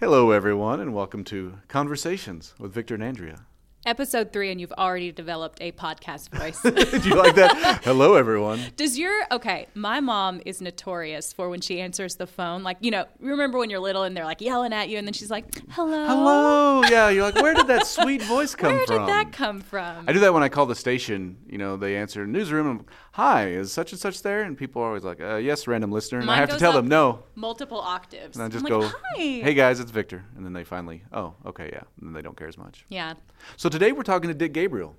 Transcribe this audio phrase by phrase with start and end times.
[0.00, 3.44] Hello, everyone, and welcome to Conversations with Victor and Andrea.
[3.84, 6.58] Episode three, and you've already developed a podcast voice.
[6.90, 7.80] Did you like that?
[7.84, 8.60] Hello, everyone.
[8.76, 9.66] Does your okay?
[9.74, 13.68] My mom is notorious for when she answers the phone, like you know, remember when
[13.68, 16.82] you're little and they're like yelling at you, and then she's like, "Hello, Hello.
[16.84, 19.04] Yeah, you're like, where did that sweet voice come Where from?
[19.04, 21.36] Where did that come from?" I do that when I call the station.
[21.46, 22.86] You know, they answer newsroom.
[23.12, 24.42] Hi, is such and such there?
[24.42, 26.86] And people are always like, uh, "Yes, random listener." And I have to tell them
[26.86, 27.24] no.
[27.34, 28.36] Multiple octaves.
[28.36, 31.02] And I just I'm go, like, "Hi." "Hey guys, it's Victor," and then they finally,
[31.12, 32.84] "Oh, okay, yeah," and then they don't care as much.
[32.88, 33.14] Yeah.
[33.56, 34.96] So today we're talking to Dick Gabriel.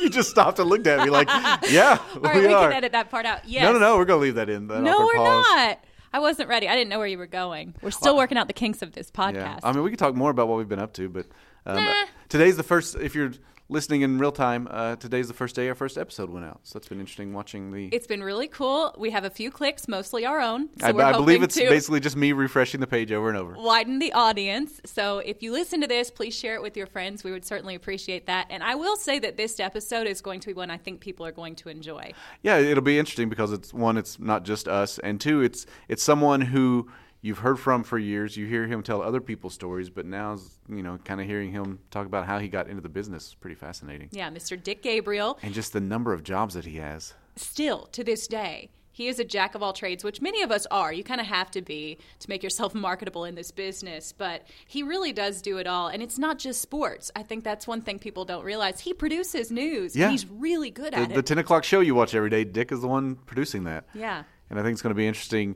[0.00, 1.28] you just stopped and looked at me like,
[1.70, 3.48] "Yeah, All right, we, we, are." can edit that part out.
[3.48, 3.62] Yes.
[3.62, 3.96] No, no, no.
[3.96, 4.66] We're gonna leave that in.
[4.66, 5.46] That No, we're pause.
[5.48, 5.84] not.
[6.12, 6.68] I wasn't ready.
[6.68, 7.76] I didn't know where you were going.
[7.82, 9.34] We're still working out the kinks of this podcast.
[9.34, 11.26] Yeah, I mean, we could talk more about what we've been up to, but
[11.66, 11.94] um, Nah.
[12.28, 12.96] today's the first.
[12.96, 13.30] If you're
[13.70, 16.60] listening in real time, uh, today's the first day our first episode went out.
[16.64, 17.88] So that's been interesting watching the.
[17.92, 18.94] it's been really cool.
[18.98, 20.68] We have a few clicks, mostly our own.
[20.78, 23.38] So I, we're I believe it's to basically just me refreshing the page over and
[23.38, 23.54] over.
[23.56, 24.80] widen the audience.
[24.84, 27.24] So if you listen to this, please share it with your friends.
[27.24, 28.46] We would certainly appreciate that.
[28.50, 31.24] And I will say that this episode is going to be one I think people
[31.24, 32.12] are going to enjoy.
[32.42, 36.02] Yeah, it'll be interesting because it's one, it's not just us, and two, it's it's
[36.02, 36.88] someone who
[37.22, 38.36] you've heard from for years.
[38.36, 41.78] You hear him tell other people's stories, but now, you know, kind of hearing him
[41.90, 44.08] talk about how he got into the business is pretty fascinating.
[44.12, 44.62] Yeah, Mr.
[44.62, 47.14] Dick Gabriel, And just the number of jobs that he has.
[47.36, 50.66] still to this day, he is a jack of all trades, which many of us
[50.70, 50.92] are.
[50.92, 54.82] You kind of have to be to make yourself marketable in this business, but he
[54.82, 55.88] really does do it all.
[55.88, 57.10] And it's not just sports.
[57.16, 58.80] I think that's one thing people don't realize.
[58.80, 59.94] He produces news.
[59.96, 60.10] Yeah.
[60.10, 61.14] He's really good The, at it.
[61.14, 63.84] the 10 o'clock show you watch every day, Dick is the one producing that.
[63.94, 64.24] yeah.
[64.50, 65.54] and I think it's going to be interesting.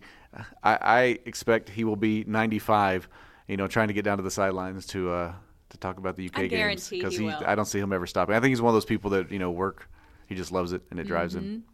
[0.63, 3.09] I, I expect he will be 95,
[3.49, 5.33] you know, trying to get down to the sidelines to uh,
[5.71, 7.31] to talk about the UK I games because he he.
[7.33, 8.35] I don't see him ever stopping.
[8.35, 9.89] I think he's one of those people that you know work.
[10.27, 11.65] He just loves it and it drives him.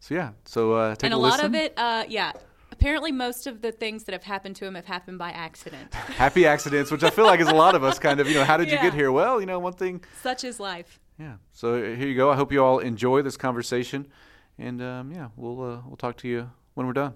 [0.00, 1.04] So yeah, so uh, take Mm-hmm.
[1.06, 1.46] and a, a lot listen.
[1.46, 2.32] of it, uh, yeah.
[2.70, 5.92] Apparently, most of the things that have happened to him have happened by accident.
[5.94, 8.28] Happy accidents, which I feel like is a lot of us kind of.
[8.28, 9.10] You know, how did you get here?
[9.10, 10.04] Well, you know, one thing.
[10.22, 11.00] Such is life.
[11.18, 11.34] Yeah.
[11.52, 12.30] So uh, here you go.
[12.30, 14.06] I hope you all enjoy this conversation,
[14.58, 17.14] and um, yeah, we'll uh, we'll talk to you when we're done.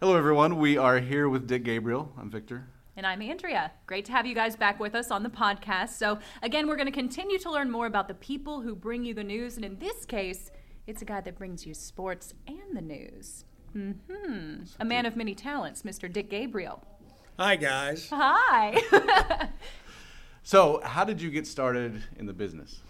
[0.00, 0.58] Hello, everyone.
[0.58, 2.12] We are here with Dick Gabriel.
[2.18, 2.66] I'm Victor.
[2.96, 3.72] And I'm Andrea.
[3.86, 5.90] Great to have you guys back with us on the podcast.
[5.90, 9.14] So, again, we're going to continue to learn more about the people who bring you
[9.14, 9.56] the news.
[9.56, 10.50] And in this case,
[10.86, 13.44] it's a guy that brings you sports and the news.
[13.72, 16.12] hmm A man of many talents, Mr.
[16.12, 16.84] Dick Gabriel.
[17.38, 18.08] Hi, guys.
[18.10, 19.48] Hi.
[20.46, 22.82] So, how did you get started in the business?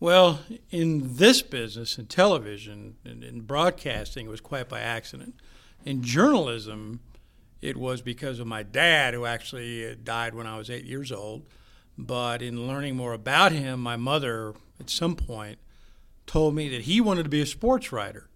[0.00, 0.40] Well,
[0.70, 5.34] in this business, in television and in broadcasting, it was quite by accident.
[5.84, 7.00] In journalism,
[7.60, 11.12] it was because of my dad, who actually uh, died when I was eight years
[11.12, 11.46] old.
[11.96, 15.58] But in learning more about him, my mother, at some point,
[16.26, 18.28] told me that he wanted to be a sports writer.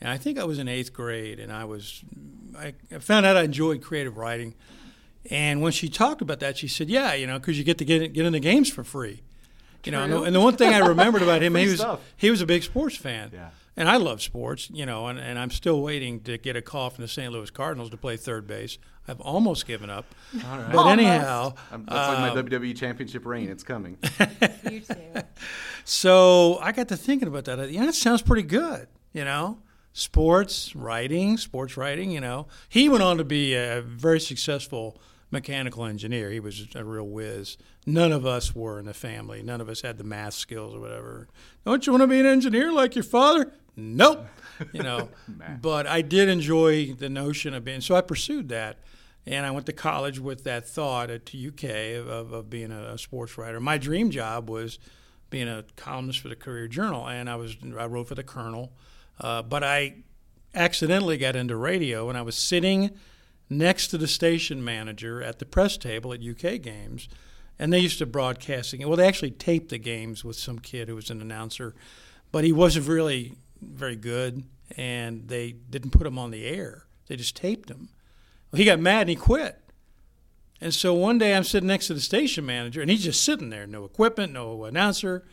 [0.00, 2.02] And I think I was in eighth grade, and I was,
[2.58, 4.54] I I found out I enjoyed creative writing.
[5.30, 7.84] And when she talked about that, she said, "Yeah, you know, because you get to
[7.84, 9.22] get get in the games for free."
[9.84, 12.00] You know, and the, and the one thing I remembered about him, he was stuff.
[12.16, 13.30] he was a big sports fan.
[13.32, 13.50] Yeah.
[13.76, 16.90] And I love sports, you know, and, and I'm still waiting to get a call
[16.90, 17.32] from the St.
[17.32, 18.78] Louis Cardinals to play third base.
[19.08, 20.04] I've almost given up.
[20.34, 20.44] But
[20.76, 20.88] Almost.
[20.92, 23.48] anyhow, Um, that's like my um, WWE Championship reign.
[23.48, 23.96] It's coming.
[24.70, 25.22] you too.
[25.84, 27.70] So I got to thinking about that.
[27.70, 28.88] Yeah, that sounds pretty good.
[29.12, 29.58] You know,
[29.92, 32.10] sports writing, sports writing.
[32.10, 35.00] You know, he went on to be a very successful
[35.30, 36.30] mechanical engineer.
[36.30, 37.56] He was a real whiz.
[37.86, 39.42] None of us were in the family.
[39.42, 41.28] None of us had the math skills or whatever.
[41.64, 43.52] Don't you want to be an engineer like your father?
[43.76, 44.26] Nope.
[44.72, 45.08] You know,
[45.62, 47.80] but I did enjoy the notion of being.
[47.80, 48.78] So I pursued that.
[49.26, 51.64] And I went to college with that thought at UK
[51.98, 53.60] of, of being a, a sports writer.
[53.60, 54.78] My dream job was
[55.28, 58.72] being a columnist for the Courier Journal, and I was I wrote for the Kernel,
[59.20, 59.96] uh, but I
[60.54, 62.90] accidentally got into radio, and I was sitting
[63.50, 67.08] next to the station manager at the press table at UK games,
[67.58, 68.86] and they used to broadcasting.
[68.86, 71.74] Well, they actually taped the games with some kid who was an announcer,
[72.32, 74.44] but he wasn't really very good,
[74.76, 76.84] and they didn't put him on the air.
[77.08, 77.88] They just taped him.
[78.50, 79.60] Well, he got mad and he quit.
[80.60, 83.50] And so one day I'm sitting next to the station manager, and he's just sitting
[83.50, 85.24] there, no equipment, no announcer.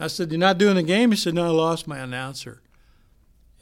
[0.00, 2.61] I said, "You're not doing the game?" He said, "No, I lost my announcer."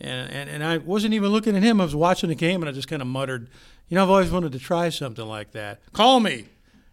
[0.00, 1.80] And, and and I wasn't even looking at him.
[1.80, 3.50] I was watching the game, and I just kind of muttered,
[3.88, 5.80] "You know, I've always wanted to try something like that.
[5.92, 6.46] Call me."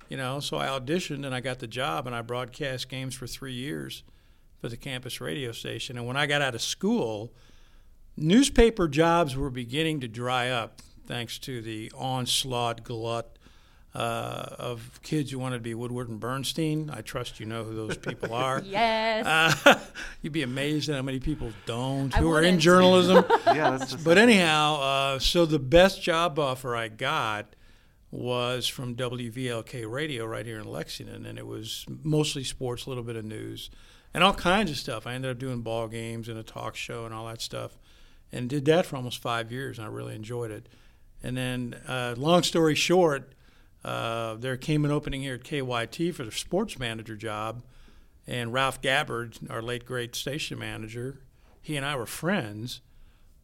[0.10, 3.28] You know, so I auditioned and I got the job, and I broadcast games for
[3.28, 4.04] three years
[4.60, 5.98] for the campus radio station.
[5.98, 7.34] And when I got out of school,
[8.16, 13.37] newspaper jobs were beginning to dry up thanks to the onslaught glut
[13.98, 16.92] uh, of kids who wanted to be Woodward and Bernstein.
[16.94, 18.62] I trust you know who those people are.
[18.64, 19.26] Yes.
[19.26, 19.80] Uh,
[20.22, 23.26] you'd be amazed at how many people don't I who are in journalism.
[23.48, 27.56] yeah, but anyhow, uh, so the best job offer I got
[28.12, 33.04] was from WVLK Radio right here in Lexington, and it was mostly sports, a little
[33.04, 33.72] bit of news,
[34.14, 35.08] and all kinds of stuff.
[35.08, 37.80] I ended up doing ball games and a talk show and all that stuff,
[38.32, 40.70] and did that for almost five years, and I really enjoyed it.
[41.24, 43.34] And then, uh, long story short,
[43.88, 47.64] uh, there came an opening here at KYT for the sports manager job,
[48.28, 51.22] and Ralph Gabbard, our late great station manager,
[51.62, 52.82] he and I were friends,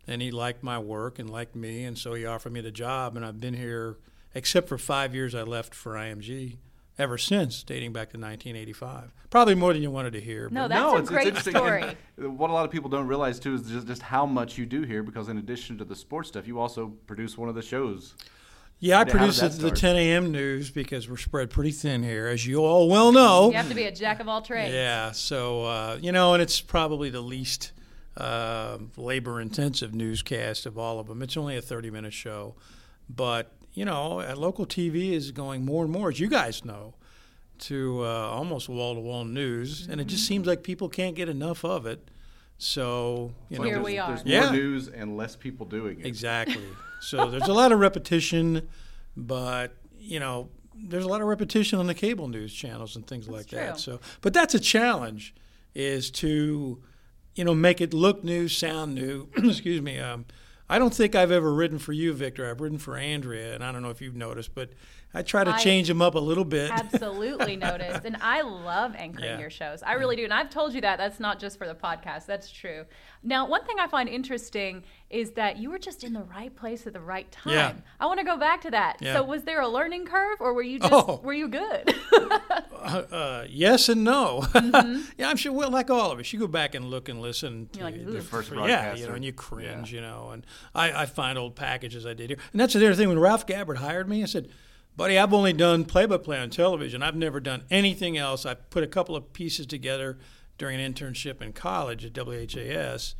[0.05, 3.15] and he liked my work and liked me, and so he offered me the job,
[3.15, 3.99] and I've been here,
[4.35, 6.57] except for five years I left for IMG,
[6.99, 9.13] ever since, dating back to 1985.
[9.29, 10.49] Probably more than you wanted to hear.
[10.51, 11.55] No, that's no, a it's, great it's interesting.
[11.55, 11.97] story.
[12.17, 14.65] And what a lot of people don't realize too is just, just how much you
[14.65, 17.61] do here because in addition to the sports stuff, you also produce one of the
[17.61, 18.15] shows.
[18.79, 20.31] Yeah, I produce the, the 10 a.m.
[20.31, 23.49] news because we're spread pretty thin here, as you all well know.
[23.49, 24.73] You have to be a jack of all trades.
[24.73, 27.71] Yeah, so uh, you know, and it's probably the least
[28.17, 31.21] uh, labor-intensive newscast of all of them.
[31.21, 32.55] It's only a 30-minute show,
[33.09, 36.93] but you know, uh, local TV is going more and more, as you guys know,
[37.59, 41.85] to uh, almost wall-to-wall news, and it just seems like people can't get enough of
[41.85, 42.09] it.
[42.57, 44.07] So you know, Here there's, we are.
[44.09, 44.41] There's Yeah.
[44.43, 46.05] more news and less people doing it.
[46.05, 46.63] Exactly.
[47.03, 48.67] so there's a lot of repetition,
[49.15, 53.27] but you know, there's a lot of repetition on the cable news channels and things
[53.27, 53.79] like that.
[53.79, 55.33] So, but that's a challenge,
[55.75, 56.81] is to,
[57.35, 59.29] you know, make it look new, sound new.
[59.37, 59.99] Excuse me.
[59.99, 60.25] Um,
[60.69, 62.49] I don't think I've ever written for you, Victor.
[62.49, 64.71] I've written for Andrea, and I don't know if you've noticed, but
[65.13, 66.71] I try to I change them up a little bit.
[66.71, 68.03] Absolutely noticed.
[68.05, 69.39] And I love anchoring Yeah.
[69.39, 69.83] your shows.
[69.83, 70.23] I really do.
[70.23, 70.97] And I've told you that.
[70.97, 72.25] That's not just for the podcast.
[72.25, 72.85] That's true.
[73.21, 76.87] Now, one thing I find interesting is that you were just in the right place
[76.87, 77.53] at the right time.
[77.53, 77.73] Yeah.
[77.99, 78.97] I want to go back to that.
[79.01, 79.13] Yeah.
[79.13, 81.21] So was there a learning curve or were you just Oh.
[81.23, 81.95] were you good?
[82.73, 84.41] uh, yes and no.
[84.41, 85.01] Mm-hmm.
[85.17, 85.51] yeah, I'm sure.
[85.53, 88.03] Well, like all of us, you go back and look and listen to You're like,
[88.03, 89.95] the "Ooh." Your first yeah, broadcast you know, and you cringe, yeah.
[89.95, 90.29] you know.
[90.31, 93.09] And I, I find old packages I did here, and that's the other thing.
[93.09, 94.49] When Ralph Gabbard hired me, I said,
[94.95, 97.01] "Buddy, I've only done play-by-play on television.
[97.01, 98.45] I've never done anything else.
[98.45, 100.17] I put a couple of pieces together
[100.57, 103.15] during an internship in college at WHAS."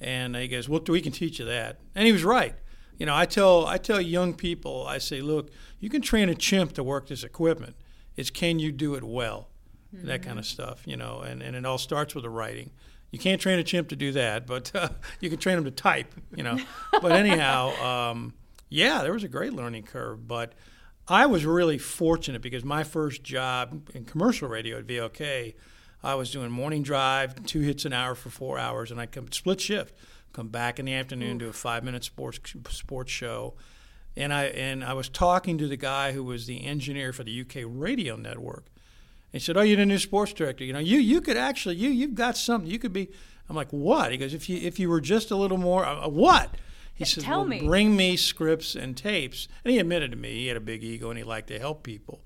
[0.00, 2.54] And he goes, "Well, we can teach you that." And he was right.
[2.98, 6.34] You know, I tell I tell young people, I say, "Look, you can train a
[6.34, 7.76] chimp to work this equipment.
[8.16, 9.48] It's can you do it well?"
[9.92, 11.20] That kind of stuff, you know.
[11.20, 12.70] And and it all starts with the writing.
[13.10, 15.70] You can't train a chimp to do that, but uh, you can train them to
[15.70, 16.58] type, you know.
[17.00, 17.70] but anyhow,
[18.10, 18.34] um,
[18.68, 20.52] yeah, there was a great learning curve, but.
[21.08, 25.54] I was really fortunate because my first job in commercial radio at VLK,
[26.02, 29.32] I was doing morning drive, two hits an hour for four hours, and I'd come
[29.32, 29.94] split shift,
[30.34, 32.38] come back in the afternoon, do a five minute sports
[32.68, 33.54] sports show,
[34.16, 37.40] and I and I was talking to the guy who was the engineer for the
[37.40, 38.66] UK radio network.
[39.32, 40.62] He said, "Oh, you're the new sports director.
[40.62, 42.70] You know, you you could actually you you've got something.
[42.70, 43.08] You could be."
[43.48, 46.06] I'm like, "What?" He goes, "If you if you were just a little more uh,
[46.06, 46.54] what?"
[46.98, 47.64] He says, tell well, me.
[47.64, 49.46] bring me scripts and tapes.
[49.64, 51.84] And he admitted to me he had a big ego and he liked to help
[51.84, 52.20] people.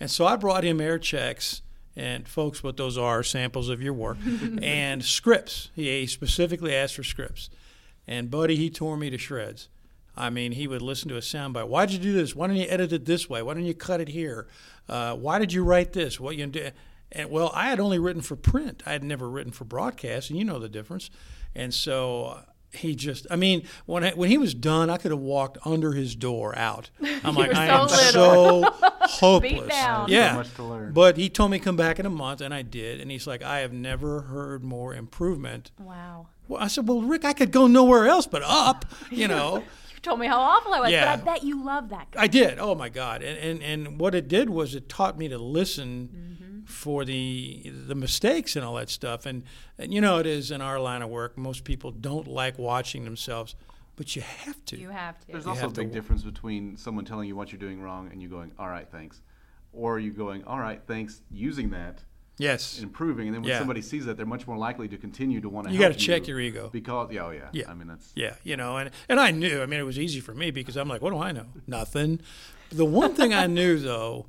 [0.00, 1.60] And so I brought him air checks
[1.94, 4.18] and folks, what those are samples of your work
[4.62, 5.70] and scripts.
[5.74, 7.50] He, specifically asked for scripts.
[8.06, 9.68] And buddy, he tore me to shreds.
[10.16, 11.68] I mean, he would listen to a soundbite.
[11.68, 12.34] Why'd you do this?
[12.34, 13.42] Why don't you edit it this way?
[13.42, 14.46] Why don't you cut it here?
[14.88, 16.18] Uh, why did you write this?
[16.18, 16.70] What you do?
[17.12, 18.82] And well, I had only written for print.
[18.86, 21.10] I had never written for broadcast, and you know the difference.
[21.54, 22.42] And so uh,
[22.76, 25.92] he just, I mean, when I, when he was done, I could have walked under
[25.92, 26.90] his door out.
[27.24, 28.62] I'm like, were i am little.
[28.72, 29.68] so hopeless.
[29.68, 30.08] down.
[30.08, 30.92] Yeah, So much to learn.
[30.92, 33.00] but he told me come back in a month, and I did.
[33.00, 35.70] And he's like, I have never heard more improvement.
[35.78, 36.28] wow.
[36.48, 39.64] Well, I said, well, Rick, I could go nowhere else but up, you know.
[39.94, 41.16] You told me how awful I was, Yeah.
[41.16, 42.22] but I bet you love that guy.
[42.22, 42.58] I did.
[42.60, 43.22] Oh my God!
[43.22, 46.45] And, and and what it did was it taught me to listen Mm-hmm.
[46.66, 49.24] For the the mistakes and all that stuff.
[49.24, 49.44] And
[49.78, 51.38] and you know it is in our line of work.
[51.38, 53.54] Most people don't like watching themselves,
[53.96, 54.76] but you have to.
[54.78, 55.26] You have to.
[55.28, 57.80] There's You also a have to big difference between someone telling you what you're doing
[57.80, 59.22] wrong and you going, "All right, thanks,"
[59.72, 62.02] or you going, "All right, thanks," using that
[62.38, 62.80] yes.
[62.82, 63.58] improving, and then when Yeah.
[63.58, 65.72] somebody sees that, they're much more likely to continue to want to.
[65.72, 66.68] You got gotta check your ego.
[66.72, 67.70] because yeah, oh yeah, Yeah.
[67.70, 69.62] I mean that's Yeah, you know, and and I knew.
[69.62, 71.46] I mean, it was easy for me because I'm like, what do I know?
[71.66, 72.20] Nothing.
[72.70, 74.26] The one thing I knew though,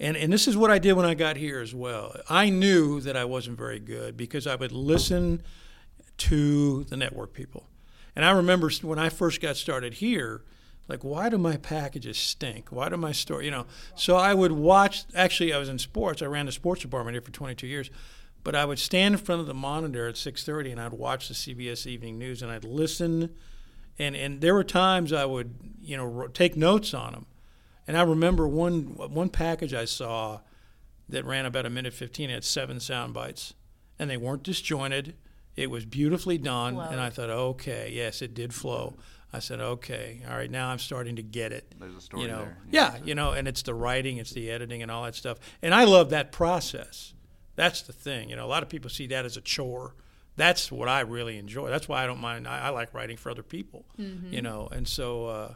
[0.00, 2.16] and and this is what I did when I got here as well.
[2.28, 5.42] I knew that I wasn't very good because I would listen
[6.18, 7.68] to the network people,
[8.14, 10.42] and I remember when I first got started here.
[10.86, 12.68] Like, why do my packages stink?
[12.70, 13.66] Why do my store, you know?
[13.94, 15.04] So I would watch.
[15.14, 16.22] Actually, I was in sports.
[16.22, 17.90] I ran the sports department here for 22 years,
[18.42, 21.34] but I would stand in front of the monitor at 6:30 and I'd watch the
[21.34, 23.34] CBS Evening News and I'd listen,
[23.98, 27.26] and and there were times I would you know take notes on them,
[27.88, 30.40] And I remember one one package I saw
[31.08, 33.54] that ran about a minute 15 had seven sound bites,
[33.98, 35.16] and they weren't disjointed.
[35.56, 38.94] It was beautifully done, and I thought, okay, yes, it did flow.
[39.32, 41.74] I said, okay, all right, now I'm starting to get it.
[41.78, 42.58] There's a story you know, there.
[42.70, 45.38] yeah, you know, and it's the writing, it's the editing, and all that stuff.
[45.60, 47.12] And I love that process.
[47.56, 48.30] That's the thing.
[48.30, 49.94] You know, a lot of people see that as a chore.
[50.36, 51.70] That's what I really enjoy.
[51.70, 52.46] That's why I don't mind.
[52.46, 53.84] I, I like writing for other people.
[54.30, 55.54] You know, and so, uh,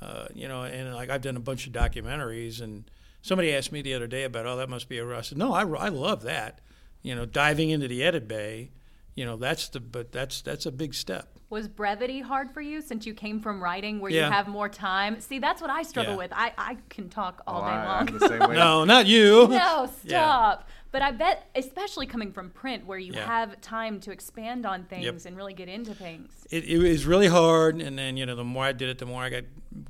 [0.00, 2.90] uh, you know, and like I've done a bunch of documentaries, and
[3.22, 5.06] somebody asked me the other day about, oh, that must be a.
[5.16, 6.60] I said, no, I, I love that.
[7.02, 8.70] You know, diving into the edit bay.
[9.14, 11.28] You know, that's the but that's that's a big step.
[11.50, 14.26] Was brevity hard for you since you came from writing where Yeah.
[14.26, 15.18] you have more time?
[15.20, 16.18] See, that's what I struggle Yeah.
[16.18, 16.32] with.
[16.34, 18.08] I, I can talk all Oh, day I, long.
[18.10, 18.54] I'm the same way.
[18.54, 19.48] No, not you.
[19.50, 20.56] no, Yeah.
[20.88, 20.92] Stop.
[20.92, 23.26] But I bet, especially coming from print, where you Yeah.
[23.26, 26.30] have time to expand on things and really get into things.
[26.50, 29.04] it, it was really hard and then you know the more i did it the
[29.06, 29.44] more i got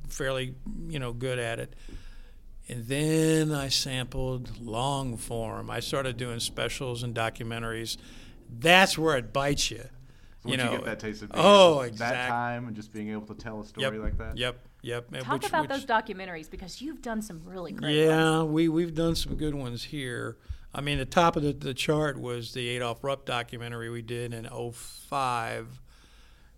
[0.09, 0.53] fairly
[0.89, 1.73] you know good at it
[2.67, 7.95] and then i sampled long form i started doing specials and documentaries
[8.59, 9.83] that's where it bites you
[10.45, 13.25] you know you get that taste of oh that exactly time and just being able
[13.25, 14.37] to tell a story yep like that.
[14.37, 17.87] yep yep uh, Talk which- about which- those documentaries because you've done some really great
[17.95, 17.97] ones.
[17.97, 18.51] yeah, ones.
[18.51, 20.37] we we've done some good ones here.
[20.73, 24.33] I mean, the top of the, the chart was the Adolf Rupp documentary we did
[24.33, 25.81] in 05,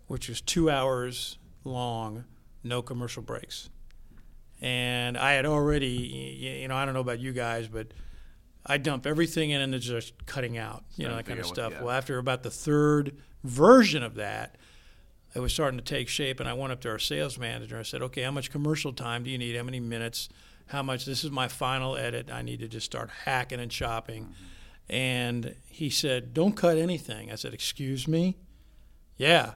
[0.08, 2.26] which was two hours long,
[2.64, 3.70] no commercial breaks.
[4.62, 7.88] And I had already, you know, I don't know about you guys, but
[8.66, 11.74] I dump everything in and it's just cutting out, you know, that kind of stuff.
[11.82, 14.58] Well, after about the third version of that,
[15.34, 17.76] it was starting to take shape, and I went up to our sales manager.
[17.76, 19.56] And I said, "Okay, how much commercial time do you need?
[19.56, 20.28] How many minutes?
[20.72, 21.06] How much?
[21.06, 22.30] This is my final edit.
[22.32, 24.34] I need to just start hacking and chopping." Mm-hmm.
[24.94, 28.38] And he said, "Don't cut anything." I said, "Excuse me?"
[29.18, 29.54] Yeah.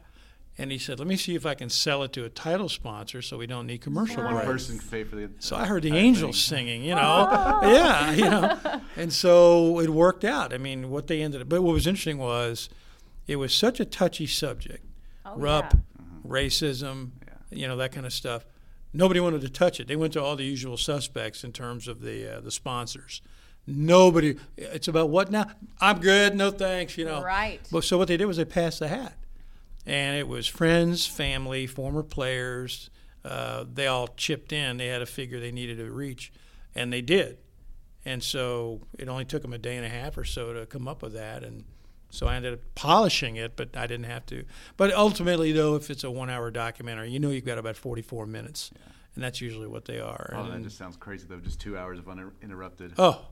[0.58, 3.22] And he said, "Let me see if I can sell it to a title sponsor,
[3.22, 5.30] so we don't need commercial One breaks." person can pay for the.
[5.40, 6.58] So I heard the angels thing.
[6.68, 7.28] singing, you know.
[7.64, 8.82] yeah, you know.
[8.96, 10.54] And so it worked out.
[10.54, 12.70] I mean, what they ended up, but what was interesting was
[13.28, 14.86] it was such a touchy subject.
[15.26, 16.06] Oh, Rupp, yeah.
[16.32, 17.34] racism, Yeah.
[17.58, 18.46] you know, that kind of stuff.
[18.96, 19.88] Nobody wanted to touch it.
[19.88, 23.22] They went to all the usual suspects in terms of the uh, the sponsors.
[23.68, 24.38] Nobody.
[24.58, 25.48] It's about what now?
[25.82, 26.36] I'm good.
[26.36, 26.98] No thanks.
[26.98, 27.24] You know.
[27.24, 27.60] Right.
[27.72, 29.18] Well, so what they did was they passed the hat,
[29.86, 32.90] and it was friends, family, former players.
[33.24, 34.78] Uh, they all chipped in.
[34.78, 36.32] They had a figure they needed to reach,
[36.76, 37.38] and they did.
[38.06, 40.88] And so it only took them a day and a half or so to come
[40.88, 41.66] up with that, and
[42.10, 44.46] so I ended up polishing it, but I didn't have to.
[44.78, 48.72] But ultimately, though, if it's a one-hour documentary, you know you've got about 44 minutes,
[49.16, 50.34] and that's usually what they are.
[50.36, 51.40] Oh, that just sounds crazy though.
[51.40, 52.94] Just two hours of uninterrupted.
[52.98, 53.26] oh,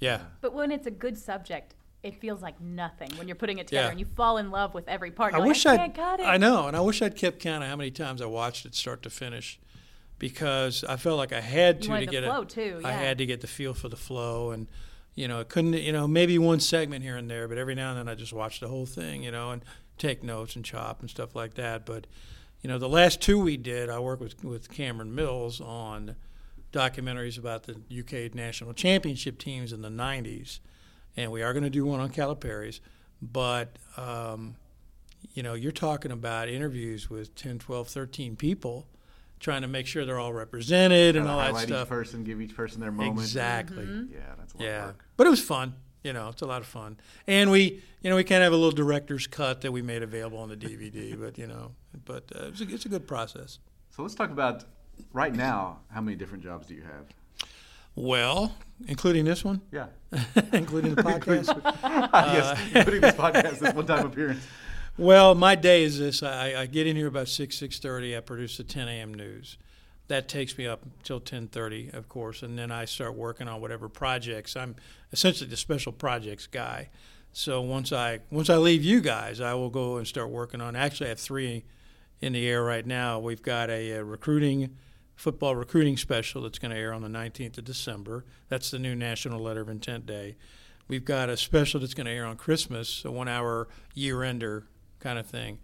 [0.00, 0.20] yeah.
[0.40, 1.74] But when it's a good subject,
[2.04, 3.90] it feels like nothing when you're putting it together Yeah.
[3.90, 5.34] and you fall in love with every part.
[5.34, 6.24] I You're like, wish I I'd, can't it.
[6.24, 8.74] I know, and I wish I'd kept count of how many times I watched it
[8.76, 9.58] start to finish,
[10.18, 12.48] because I felt like I had You to wanted to the get flow, it.
[12.48, 14.68] too, I had to get the feel for the flow, and
[15.18, 17.90] you know, it couldn't, you know, maybe one segment here and there, but every now
[17.90, 19.64] and then I just watch the whole thing, you know, and
[19.98, 21.84] take notes and chop and stuff like that.
[21.84, 22.06] But
[22.62, 26.14] you know, the last two we did, I worked with with Cameron Mills on
[26.72, 30.60] documentaries about the UK national championship teams in the '90s,
[31.16, 32.80] and we are going to do one on Calipari's,
[33.20, 33.76] but.
[33.96, 34.54] Um,
[35.34, 38.86] you know, you're talking about interviews with 10, 12, 13 people
[39.40, 41.86] trying to make sure they're all represented and all that highlight stuff.
[41.86, 43.18] each person, give each person their moment.
[43.18, 43.84] Exactly.
[43.84, 44.12] Mm-hmm.
[44.12, 44.86] Yeah, that's a lot of Yeah.
[44.86, 45.04] work.
[45.16, 45.74] But it was fun.
[46.04, 46.96] You know, it's a lot of fun.
[47.26, 50.02] And we, you know, we kind of have a little director's cut that we made
[50.02, 51.72] available on the DVD, but, you know,
[52.04, 53.58] but uh, it's, a, it's a good process.
[53.90, 54.64] So let's talk about
[55.12, 55.80] right now.
[55.92, 57.06] How many different jobs do you have?
[57.94, 58.54] Well,
[58.86, 59.86] including this one, Yeah.
[60.52, 61.60] including the podcast.
[62.12, 64.46] yes, including this podcast, this one-time appearance.
[64.98, 68.16] Well, my day is this: I, I get in here about six six thirty.
[68.16, 69.14] I produce the ten a.m.
[69.14, 69.56] news.
[70.08, 73.60] That takes me up until ten thirty, of course, and then I start working on
[73.60, 74.56] whatever projects.
[74.56, 74.74] I'm
[75.12, 76.88] essentially the special projects guy.
[77.32, 80.74] So once I once I leave you guys, I will go and start working on.
[80.74, 81.64] Actually, I have three
[82.20, 83.20] in the air right now.
[83.20, 84.76] We've got a, a recruiting
[85.14, 88.24] football recruiting special that's going to air on the 19th of December.
[88.48, 90.34] That's the new National Letter of Intent Day.
[90.88, 94.64] We've got a special that's going to air on Christmas, a one-hour year-ender
[95.00, 95.58] kind of thing,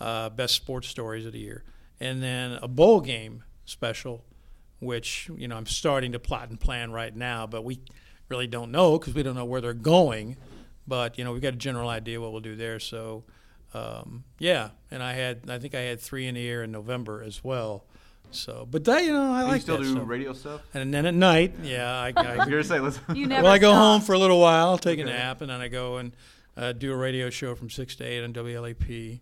[0.00, 1.64] uh, best sports stories of the year,
[2.00, 4.24] and then a bowl game special,
[4.80, 7.80] which you know I'm starting to plot and plan right now, but we
[8.28, 10.36] really don't know because we don't know where they're going.
[10.86, 12.80] But you know we've got a general idea what we'll do there.
[12.80, 13.24] So
[13.74, 17.22] um, yeah, and I had I think I had three in the air in November
[17.22, 17.84] as well.
[18.32, 20.02] So, but that you know I Do like you still that do stuff.
[20.06, 20.60] radio stuff?
[20.72, 23.00] And then at night, yeah, I, I was I gonna say, let's.
[23.12, 23.78] You never well, I go stop.
[23.80, 26.12] home for a little while, take a nap, and then I go and
[26.60, 29.20] uh, do a radio show from six to eight on WLAP.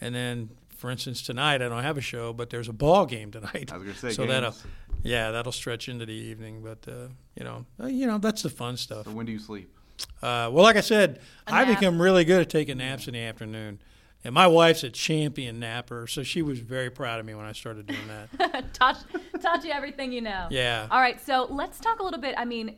[0.00, 3.32] And then, for instance, tonight I don't have a show, but there's a ball game
[3.32, 3.70] tonight.
[3.72, 4.54] I was gonna say, so that'll.
[5.02, 8.50] Yeah, that'll stretch into the evening, but uh, you know, uh, you know that's the
[8.50, 9.04] fun stuff.
[9.04, 9.72] So when do you sleep?
[10.22, 11.78] Uh, well, like I said, I nap.
[11.78, 13.80] become really good at taking naps in the afternoon,
[14.24, 17.52] and my wife's a champion napper, so she was very proud of me when I
[17.52, 18.72] started doing that.
[18.74, 19.04] taught,
[19.40, 20.46] taught you everything you know.
[20.50, 20.86] Yeah.
[20.90, 22.34] All right, so let's talk a little bit.
[22.36, 22.76] I mean,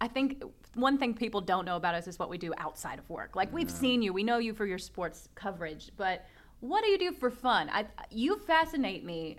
[0.00, 0.42] I think
[0.74, 3.36] one thing people don't know about us is what we do outside of work.
[3.36, 6.24] Like we've seen you, we know you for your sports coverage, but
[6.60, 7.68] what do you do for fun?
[7.70, 9.38] I, you fascinate me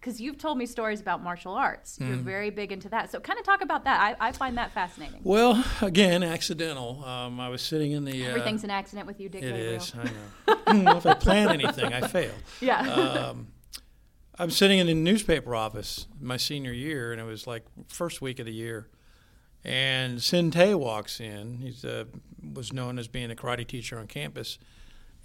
[0.00, 1.98] because you've told me stories about martial arts.
[1.98, 2.22] You're Mm.
[2.24, 3.10] very big into that.
[3.10, 4.16] So kind of talk about that.
[4.20, 5.20] I, I find that fascinating.
[5.24, 7.02] Well, again, accidental.
[7.04, 8.26] Um, I was sitting in the.
[8.26, 9.74] Uh, Everything's an accident with you, Dick It Gabriel.
[9.76, 9.92] is.
[9.94, 10.10] I know.
[10.64, 12.32] Mm, if I plan anything, I fail.
[12.60, 12.80] Yeah.
[12.80, 13.48] Um,
[14.38, 18.38] I'm sitting in the newspaper office my senior year, and it was like first week
[18.40, 18.88] of the year.
[19.64, 21.58] And Sin Tay walks in.
[21.58, 22.04] He uh,
[22.52, 24.58] was known as being a karate teacher on campus,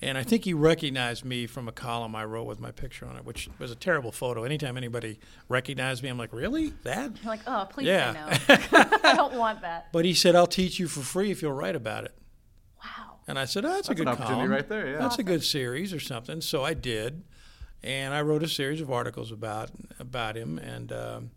[0.01, 3.17] and I think he recognized me from a column I wrote with my picture on
[3.17, 4.45] it, which was a terrible photo.
[4.45, 5.19] Anytime anybody
[5.49, 7.11] recognized me, I'm like, really that?
[7.21, 8.37] You're like, oh, please Yeah.
[8.37, 8.85] say no.
[9.03, 9.91] I don't want that.
[9.91, 12.17] But he said, I'll teach you for free if you'll write about it.
[12.81, 13.17] Wow.
[13.27, 14.51] And I said, oh, that's, That's a an good opportunity column.
[14.51, 14.99] right there, yeah.
[14.99, 16.39] That's a good series or something.
[16.39, 17.23] So I did,
[17.83, 19.69] and I wrote a series of articles about
[19.99, 21.31] about him, and um,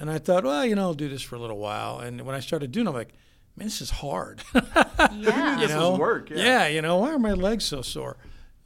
[0.00, 1.98] and I thought, well, you know, I'll do this for a little while.
[2.00, 3.12] And when I started doing, it, I'm like,
[3.56, 4.42] man, this is hard.
[4.54, 5.54] Yeah.
[5.54, 6.66] you This is know, work, yeah.
[6.66, 8.16] you know, why are my legs so sore?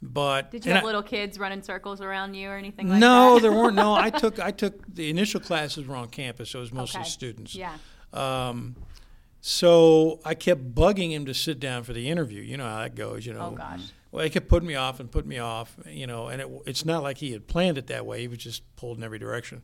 [0.01, 3.35] But Did you have I- little kids running circles around you or anything like no,
[3.35, 3.41] that?
[3.41, 3.75] there weren't.
[3.75, 7.01] No, I took I took the initial classes were on campus, so it was mostly
[7.01, 7.09] Okay.
[7.09, 7.55] students.
[7.55, 7.73] Yeah.
[8.13, 8.75] Um,
[9.41, 12.41] so I kept bugging him to sit down for the interview.
[12.41, 13.25] You know how that goes.
[13.25, 13.51] You know.
[13.53, 13.81] Oh gosh.
[14.11, 16.85] Well, he kept putting me off and putting me off, you know, and it, it's
[16.85, 18.21] not like he had planned it that way.
[18.21, 19.61] He was just pulled in every direction.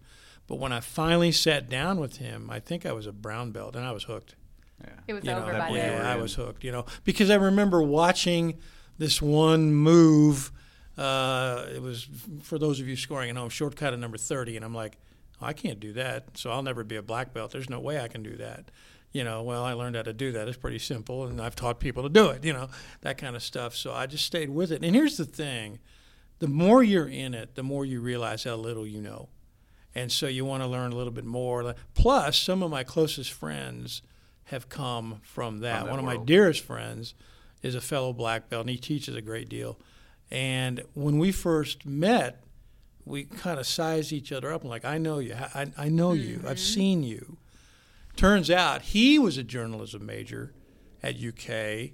[0.51, 3.74] But when I finally sat down with him, I think I was a brown belt
[3.74, 4.36] and I was hooked.
[4.84, 4.89] Yeah.
[5.08, 6.01] It was You over that by then.
[6.01, 8.60] yeah, I was hooked, you know, because I remember watching
[8.98, 10.51] this one move.
[10.98, 12.05] Uh, it was,
[12.41, 14.58] for those of you scoring at home, shortcut at number 30.
[14.58, 14.98] And I'm like,
[15.41, 16.38] oh, I can't do that.
[16.38, 17.51] So I'll never be a black belt.
[17.51, 18.72] There's no way I can do that.
[19.13, 20.50] You know, well, I learned how to do that.
[20.50, 21.27] It's pretty simple.
[21.27, 22.67] And I've taught people to do it, you know,
[23.03, 23.74] that kind of stuff.
[23.74, 24.84] So I just stayed with it.
[24.84, 25.79] And here's the thing
[26.39, 29.29] the more you're in it, the more you realize how little you know.
[29.93, 31.75] And so you want to learn a little bit more.
[31.93, 34.01] Plus, some of my closest friends
[34.46, 35.79] have come from that.
[35.79, 37.13] From that One of my dearest friends
[37.61, 39.77] is a fellow black belt, and he teaches a great deal.
[40.29, 42.44] And when we first met,
[43.05, 44.63] we kind of sized each other up.
[44.63, 45.33] I'm like, I know you.
[45.33, 46.42] I, I know you.
[46.48, 47.37] I've seen you.
[48.16, 50.53] Turns out he was a journalism major
[51.01, 51.92] at UK.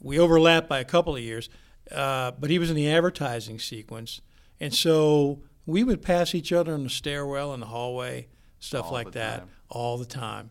[0.00, 1.48] We overlapped by a couple of years,
[1.90, 4.20] uh, but he was in the advertising sequence.
[4.60, 8.92] And so we would pass each other in the stairwell, in the hallway, stuff All
[8.92, 9.48] like that, time.
[9.68, 10.50] all the time.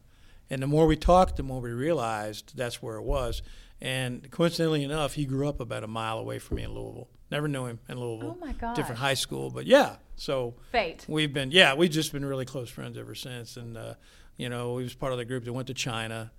[0.49, 3.41] And the more we talked, the more we realized that's where it was.
[3.81, 7.09] And coincidentally enough, he grew up about a mile away from me in Louisville.
[7.31, 8.37] Never knew him in Louisville.
[8.39, 8.75] Oh my God.
[8.75, 9.95] Different high school, but yeah.
[10.15, 11.05] So Fate.
[11.07, 13.57] we've been, yeah, we've just been really close friends ever since.
[13.57, 13.95] And uh,
[14.37, 16.31] you know, he was part of the group that went to China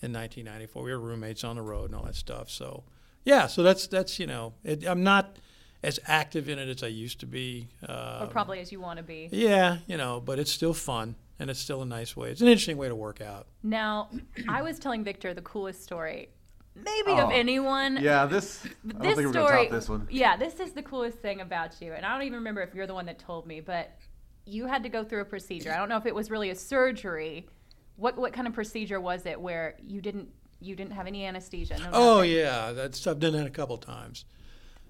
[0.00, 0.82] in 1994.
[0.82, 2.48] We were roommates on the road and all that stuff.
[2.48, 2.84] So
[3.24, 5.36] yeah, so that's that's you know, it, I'm not
[5.82, 7.68] as active in it as I used to be.
[7.88, 9.28] Uh, Or probably as you want to be.
[9.32, 12.30] yeah, you know, but it's still fun and it's still a nice way.
[12.30, 13.46] It's an interesting way to work out.
[13.62, 14.10] Now,
[14.48, 16.28] I was telling Victor the coolest story,
[16.74, 17.30] maybe of Oh.
[17.30, 17.96] anyone.
[18.00, 18.64] Yeah, this.
[18.66, 20.06] I don't this think we're story, top this one.
[20.10, 22.86] yeah, this is the coolest thing about you, and I don't even remember if you're
[22.86, 23.96] the one that told me, but
[24.44, 25.72] you had to go through a procedure.
[25.72, 27.48] I don't know if it was really a surgery.
[27.96, 30.28] What what kind of procedure was it where you didn't
[30.60, 31.78] you didn't have any anesthesia?
[31.78, 32.32] No Oh nothing?
[32.32, 34.24] yeah, that's I've done that a couple times.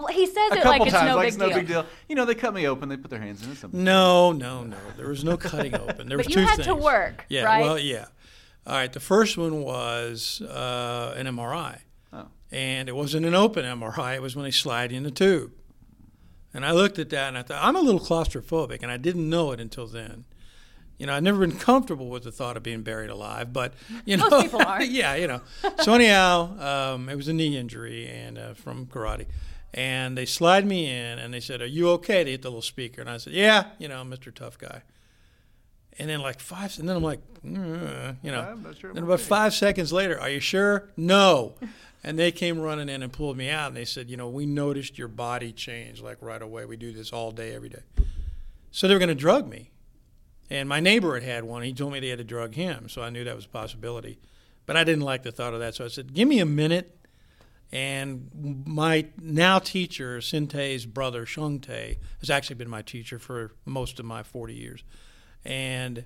[0.01, 1.57] Well, he says A it couple like it's times, no, like big, it's no deal.
[1.59, 1.87] big deal.
[2.09, 2.89] You know, they cut me open.
[2.89, 3.57] They put their hands in it.
[3.59, 3.85] Something.
[3.85, 4.77] No, no, no.
[4.97, 6.09] There was no cutting open.
[6.09, 6.67] There was But two you had things.
[6.67, 7.45] to work, Yeah.
[7.45, 7.61] right?
[7.63, 8.07] Well, yeah.
[8.67, 8.93] All right.
[8.93, 11.79] The first one was uh, an MRI,
[12.13, 12.27] Oh.
[12.51, 14.15] and it wasn't an open MRI.
[14.17, 15.53] It was when they slide you in the tube.
[16.53, 19.29] And I looked at that and I thought I'm a little claustrophobic, and I didn't
[19.29, 20.25] know it until then.
[20.99, 23.73] You know, I'd never been comfortable with the thought of being buried alive, but
[24.05, 24.83] you know, Most people are.
[25.01, 25.41] yeah, you know.
[25.83, 29.27] So anyhow, um, it was a knee injury and uh, from karate,
[29.72, 32.62] and they slide me in and they said, "Are you okay?" They hit the little
[32.62, 34.35] speaker, and I said, "Yeah, you know, Mr.
[34.35, 34.83] Tough Guy."
[35.98, 39.00] And then like five, and then I'm like, mm, you know, I'm not sure and
[39.00, 40.88] about five seconds later, are you sure?
[40.96, 41.54] No.
[42.02, 44.46] And they came running in and pulled me out, and they said, you know, we
[44.46, 46.64] noticed your body change like right away.
[46.64, 47.83] We do this all day, every day.
[48.70, 49.70] So they were going to drug me.
[50.48, 51.62] And my neighbor had had one.
[51.62, 54.18] He told me they had to drug him, so I knew that was a possibility.
[54.64, 56.96] But I didn't like the thought of that, so I said, give me a minute.
[57.72, 64.00] And my now teacher, Sintei's brother, Shung Tae, has actually been my teacher for most
[64.00, 64.83] of my 40 years.
[65.44, 66.04] And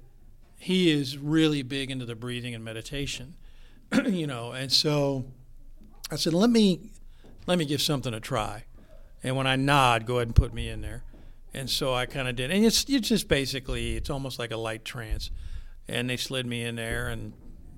[0.59, 3.35] he is really big into the breathing and meditation,
[4.05, 4.53] you know.
[4.53, 5.24] And so
[6.11, 6.90] I said, let me
[7.46, 8.64] let me give something a try.
[9.22, 11.03] And when I nod, go ahead and put me in there.
[11.55, 14.57] And so I kind of did, and it's it's just basically it's almost like a
[14.57, 15.31] light trance,
[15.87, 17.33] and they slid me in there, and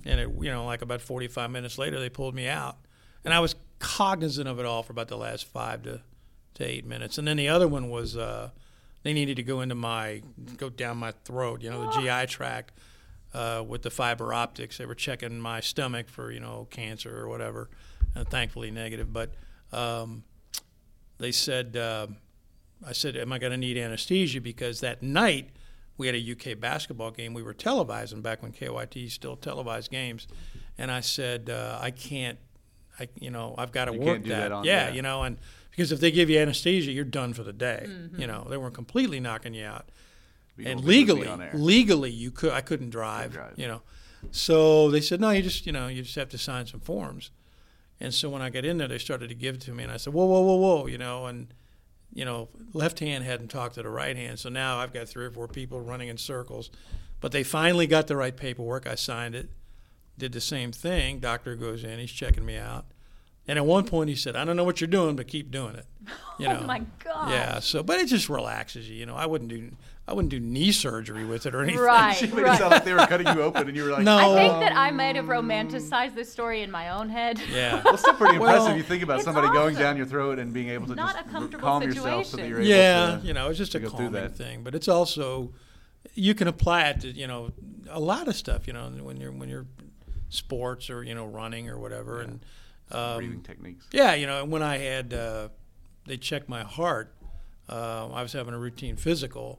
[0.06, 2.78] and it, you know like about 45 minutes later they pulled me out,
[3.22, 6.00] and I was cognizant of it all for about the last five to
[6.54, 8.50] to eight minutes, and then the other one was uh,
[9.02, 10.22] they needed to go into my
[10.56, 12.72] go down my throat, you know, the GI tract.
[13.34, 17.28] Uh, with the fiber optics, they were checking my stomach for you know cancer or
[17.28, 17.68] whatever,
[18.14, 19.12] and thankfully negative.
[19.12, 19.34] But
[19.72, 20.24] um,
[21.18, 22.06] they said, uh,
[22.86, 24.40] I said, am I going to need anesthesia?
[24.40, 25.50] Because that night
[25.98, 30.26] we had a UK basketball game we were televising back when KYT still televised games,
[30.76, 32.38] and I said, uh, I can't,
[32.98, 34.94] I you know, I've got to You work can't do that on- yeah, yeah.
[34.94, 35.38] you know, and
[35.70, 37.84] because if they give you anesthesia, you're done for the day.
[37.86, 38.20] Mm-hmm.
[38.20, 39.88] You know, they weren't completely knocking you out
[40.56, 43.54] We and don't think we'll be legally, legally, you could I couldn't drive, drive.
[43.56, 43.82] You know,
[44.30, 47.30] so they said no, you just you know you just have to sign some forms.
[47.98, 49.92] And so when I got in there, they started to give it to me, and
[49.92, 51.48] I said whoa whoa whoa whoa, you know, and
[52.12, 55.24] you know left hand hadn't talked to the right hand, so now I've got three
[55.24, 56.70] or four people running in circles.
[57.20, 58.86] But they finally got the right paperwork.
[58.86, 59.48] I signed it,
[60.18, 61.18] did the same thing.
[61.20, 62.86] Doctor goes in, he's checking me out.
[63.48, 65.76] And at one point he said, "I don't know what you're doing, but keep doing
[65.76, 65.86] it."
[66.38, 66.60] You oh know.
[66.64, 67.30] Oh my God.
[67.30, 67.60] Yeah.
[67.60, 68.96] So, but it just relaxes you.
[68.96, 69.70] You know, I wouldn't do,
[70.06, 71.80] I wouldn't do knee surgery with it or anything.
[71.80, 72.58] Right, She made it right.
[72.58, 74.18] sound like they were cutting you open, and you were like, No.
[74.18, 77.40] I think that I might have romanticized this story in my own head.
[77.50, 77.80] Yeah.
[77.82, 78.76] Well, it's still pretty Well, impressive.
[78.76, 81.26] You think about it's somebody going down your throat and being able to Not just
[81.26, 82.50] a comfortable calm yourself so that situation.
[82.50, 83.18] you're able Yeah.
[83.22, 83.26] to.
[83.26, 84.36] You know, it's just a go through calming that.
[84.36, 85.54] thing, but it's also
[86.14, 87.50] you can apply it to you know
[87.88, 88.66] a lot of stuff.
[88.66, 89.64] You know, when you're when you're
[90.28, 92.40] sports or you know running or whatever, and
[92.90, 93.86] um, breathing techniques.
[93.92, 95.48] Yeah, you know, when I had uh,
[96.06, 97.12] they checked my heart,
[97.68, 99.58] uh, I was having a routine physical,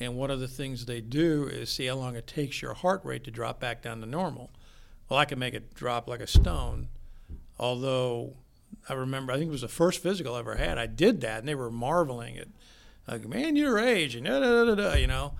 [0.00, 3.04] and one of the things they do is see how long it takes your heart
[3.04, 4.50] rate to drop back down to normal.
[5.08, 6.88] Well, I can make it drop like a stone,
[7.58, 8.34] although
[8.88, 10.78] I remember I think it was the first physical I ever had.
[10.78, 12.48] I did that, and they were marveling at,
[13.06, 15.34] like, man, your age, and da da da da, you know.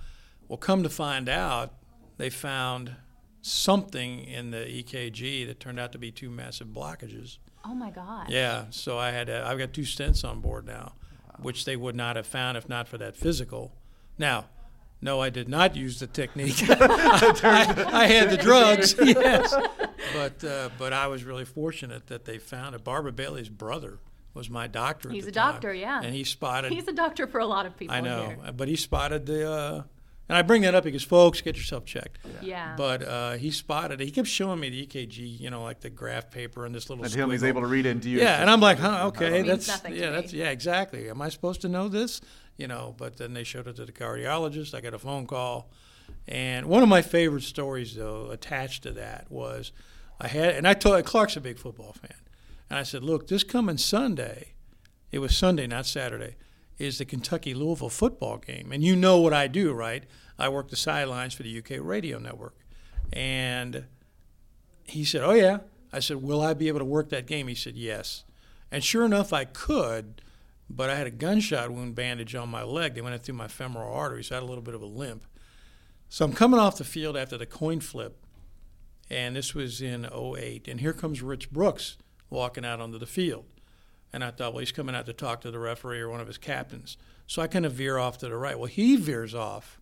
[0.47, 1.73] Well, come to find out,
[2.17, 2.95] they found
[3.45, 7.37] something in the EKG that turned out to be two massive blockages.
[7.63, 8.29] Oh my God.
[8.29, 10.93] Yeah, so I had uh, I've got two stents on board now,
[11.39, 13.71] which they would not have found if not for that physical.
[14.17, 14.45] Now,
[14.99, 16.57] no, I did not use the technique.
[16.69, 19.53] I, I had the drugs, yes,
[20.13, 22.83] but uh, but I was really fortunate that they found it.
[22.83, 23.99] Barbara Bailey's brother
[24.33, 25.09] was my doctor.
[25.09, 26.01] at He's a time, doctor, yeah.
[26.03, 26.71] and he spotted.
[26.71, 28.51] He's a doctor for a lot of people I know, here.
[28.53, 29.51] but he spotted the.
[29.51, 29.83] Uh,
[30.27, 32.19] and I bring that up because folks, get yourself checked.
[32.41, 32.73] Yeah.
[32.75, 34.05] But uh, he spotted it.
[34.05, 37.05] He kept showing me the EKG, you know, like the graph paper and this little.
[37.05, 38.19] Until he's able to read into you.
[38.19, 41.09] Yeah, and I'm like, huh, okay, that's yeah, that's yeah, exactly.
[41.09, 42.21] Am I supposed to know this?
[42.57, 44.73] You know, but then they showed it to the cardiologist.
[44.73, 45.69] I got a phone call,
[46.27, 49.71] and one of my favorite stories though attached to that was
[50.19, 52.17] I had, and I told Clark's a big football fan,
[52.69, 54.53] and I said, look, this coming Sunday,
[55.11, 56.35] it was Sunday, not Saturday,
[56.77, 60.03] is the Kentucky Louisville football game, and you know what I do, right?
[60.37, 62.55] I work the sidelines for the UK radio network,
[63.13, 63.85] and
[64.83, 65.59] he said, "Oh yeah."
[65.93, 68.25] I said, "Will I be able to work that game?" He said, "Yes."
[68.71, 70.21] And sure enough, I could,
[70.69, 72.95] but I had a gunshot wound bandage on my leg.
[72.95, 75.25] They went through my femoral artery, so I had a little bit of a limp.
[76.09, 78.17] So I'm coming off the field after the coin flip,
[79.09, 81.97] and this was in 08, and here comes Rich Brooks
[82.29, 83.45] walking out onto the field.
[84.15, 86.27] And I thought, well, he's coming out to talk to the referee or one of
[86.27, 86.95] his captains.
[87.27, 88.57] So I kind of veer off to the right.
[88.57, 89.77] Well, he veers off.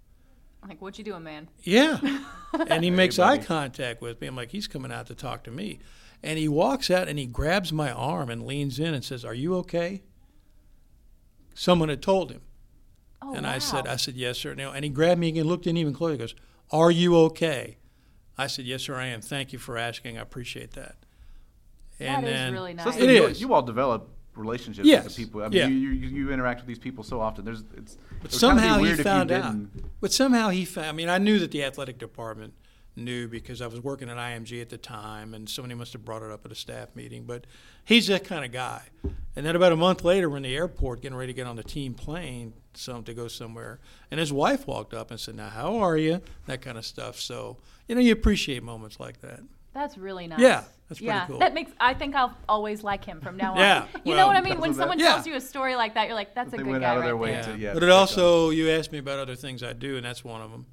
[0.68, 1.50] Like, what you doing, man?
[1.62, 2.00] Yeah.
[2.68, 4.28] And he makes eye contact with me.
[4.28, 5.80] I'm like, he's coming out to talk to me.
[6.22, 9.34] And he walks out and he grabs my arm and leans in and says, Are
[9.34, 10.04] you okay?
[11.56, 12.42] Someone had told him.
[13.24, 13.54] Oh, and wow.
[13.54, 14.54] I said, I said, Yes, sir.
[14.54, 16.36] Now, and he grabbed me again, looked in even closer, He goes,
[16.72, 17.78] Are you okay?
[18.38, 19.22] I said, Yes, sir, I am.
[19.22, 20.18] Thank you for asking.
[20.18, 20.96] I appreciate that.
[22.00, 22.96] That is then, really nice.
[22.96, 25.04] So It you, you all develop relationships Yes.
[25.06, 25.42] with the people.
[25.42, 25.68] I mean, Yeah.
[25.68, 27.46] you, you you interact with these people so often.
[27.46, 27.96] There's it's.
[27.96, 29.56] But it would kinda be somehow he weird if you found out.
[30.02, 30.88] But somehow he found.
[30.88, 32.54] I mean, I knew that the athletic department
[32.96, 36.22] knew because I was working at IMG at the time, and somebody must have brought
[36.22, 37.24] it up at a staff meeting.
[37.26, 37.46] But
[37.84, 38.84] he's that kind of guy.
[39.36, 41.56] And then about a month later, we're in the airport getting ready to get on
[41.56, 43.80] the team plane, some to go somewhere,
[44.12, 47.20] and his wife walked up and said, "Now, how are you?" That kind of stuff.
[47.20, 49.40] So you know, you appreciate moments like that.
[49.74, 50.40] That's really nice.
[50.40, 51.40] Yeah, that's pretty yeah, cool.
[51.40, 51.72] that makes.
[51.80, 53.58] I think I'll always like him from now on.
[53.58, 54.60] Yeah, you well, know what I mean?
[54.60, 55.34] When someone that- tells Yeah.
[55.34, 57.04] you a story like that, you're like, "That's a They good went guy out of
[57.04, 57.74] their right way there." to yeah.
[57.74, 60.42] but it pick also, you asked me about other things I do, and that's one
[60.42, 60.66] of them.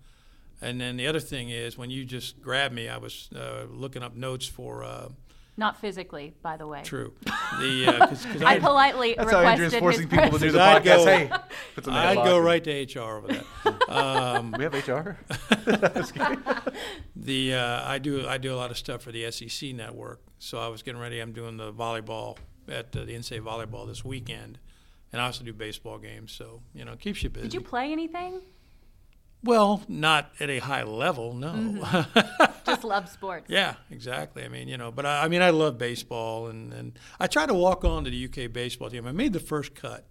[0.63, 4.03] And then the other thing is when you just grabbed me, I was uh, looking
[4.03, 4.85] up notes for.
[4.85, 5.09] Uh,
[5.61, 6.81] Not physically, by the way.
[6.83, 7.13] True.
[7.61, 10.45] The uh 'cause 'cause I I'd, politely That's how requested Andrew's forcing his people to
[10.47, 10.97] do the I'd podcast.
[10.97, 11.31] go- hey,
[11.75, 13.45] put some I'd go right to HR over that.
[13.91, 15.19] Um, We have HR.
[17.17, 20.21] the uh, I do I do a lot of stuff for the SEC network.
[20.39, 21.21] So I was getting ready.
[21.21, 24.59] I'm doing the volleyball at uh, the NCAA volleyball this weekend,
[25.13, 26.33] and I also do baseball games.
[26.33, 27.49] So you know, it keeps you busy.
[27.49, 28.41] Did you play anything?
[29.43, 31.49] Well, not at a high level, no.
[31.53, 32.45] Mm-hmm.
[32.81, 33.47] Just love sports.
[33.49, 34.45] yeah, exactly.
[34.45, 37.47] I mean, you know, but I, I mean, I love baseball, and, and I tried
[37.47, 39.07] to walk on to the UK baseball team.
[39.07, 40.07] I made the first cut,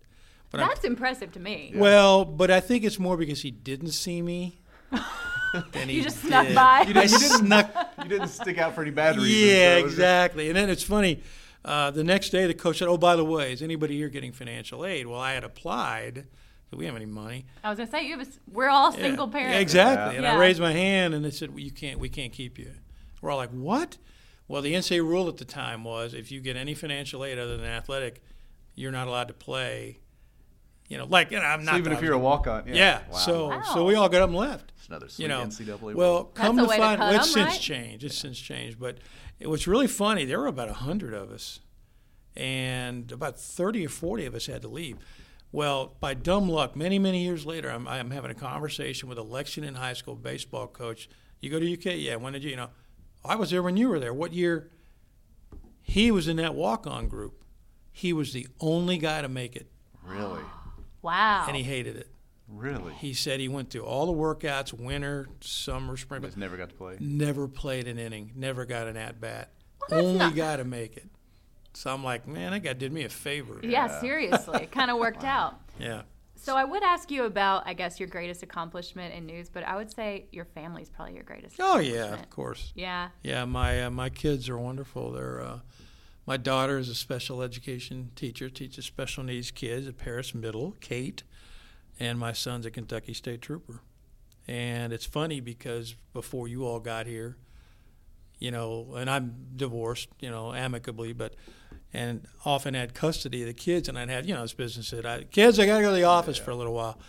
[0.52, 1.74] but I, That's impressive to me.
[1.76, 4.60] well, but I think it's more because he didn't see me.
[5.72, 6.82] than he You just snuck by.
[6.82, 9.36] You didn't, you didn't, snuck you didn't stick out for any bad reasons.
[9.36, 10.48] Yeah, so it was- exactly.
[10.48, 11.22] And then it's funny.
[11.66, 14.32] Uh, the next day, the coach said, "Oh, by the way, is anybody here getting
[14.32, 16.26] financial aid?" Well, I had applied.
[16.70, 17.46] So we have any money.
[17.64, 19.02] I was gonna say you have a s we're all Yeah.
[19.02, 19.56] single parents.
[19.56, 20.16] Yeah, exactly.
[20.18, 20.36] And Yeah.
[20.36, 22.00] I raised my hand, and they said, well, "You can't.
[22.00, 22.74] We can't keep you."
[23.22, 23.98] We're all like, "What?"
[24.48, 27.58] Well, the NCAA rule at the time was if you get any financial aid other
[27.58, 28.22] than athletic,
[28.76, 30.00] you're not allowed to play.
[30.90, 32.68] You know, like you know, I'm So not even if you're a was- walk on.
[32.68, 32.76] Yeah.
[32.76, 33.02] Yeah.
[33.12, 33.18] Wow.
[33.18, 33.62] So Wow.
[33.74, 34.72] so we all got up and left.
[34.78, 35.98] It's another sweet you know, NCAA rule.
[35.98, 37.62] well, come That's a to way find, cut well, it's 'em, since right?
[37.62, 38.04] changed.
[38.04, 38.98] It's since changed, but
[39.40, 40.26] it was really funny.
[40.26, 41.60] There were about a hundred of us,
[42.36, 44.98] and about thirty or forty of us had to leave.
[45.52, 49.24] Well, by dumb luck, many many years later, I'm, I'm having a conversation with a
[49.24, 51.10] Lexington High School baseball coach.
[51.40, 51.98] You go to UK?
[51.98, 52.18] Yeah.
[52.18, 52.52] When did you?
[52.52, 52.70] You know,
[53.26, 54.14] I was there when you were there.
[54.14, 54.70] What year?
[55.82, 57.44] He was in that walk-on group.
[57.92, 59.72] He was the only guy to make it,
[60.04, 60.44] really,
[61.02, 61.46] Wow.
[61.48, 62.08] and he hated it.
[62.48, 62.94] really.
[62.94, 66.70] He said he went through all the workouts, winter, summer, spring, but Just never got
[66.70, 66.98] to play.
[67.00, 69.52] never played an inning, never got an at bat.
[69.90, 71.08] that's Only not- guy to make it.
[71.80, 73.62] So I'm like, man, that guy did me a favor.
[73.64, 75.62] yeah, seriously, it kind of worked out.
[75.80, 76.02] Yeah.
[76.36, 79.78] So I would ask you about, I guess, your greatest accomplishment in news, but I
[79.78, 81.56] would say your family's probably your greatest.
[81.58, 82.74] Oh yeah, of course.
[82.76, 83.10] Yeah.
[83.24, 85.14] Yeah, my uh, my kids are wonderful.
[85.14, 85.60] They're uh,
[86.28, 91.24] my daughter is a special education teacher, teaches special needs kids at Paris Middle, Kate,
[91.98, 93.80] and my son's a Kentucky State Trooper.
[94.50, 97.38] And it's funny because before you all got here,
[98.40, 101.36] you know, and I'm divorced, you know, amicably, but
[101.94, 105.06] and often had custody of the kids, and I'd have you know this business that
[105.06, 107.00] I kids I got to go to the office for a little while.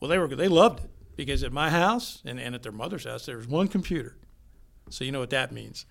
[0.00, 3.04] Well, they were they loved it because at my house and, and at their mother's
[3.04, 4.16] house there was one computer,
[4.90, 5.86] so you know what that means.